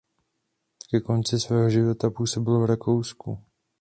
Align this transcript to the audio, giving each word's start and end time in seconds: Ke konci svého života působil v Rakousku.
Ke 0.89 0.99
konci 1.01 1.39
svého 1.39 1.69
života 1.69 2.09
působil 2.09 2.59
v 2.59 2.65
Rakousku. 2.65 3.39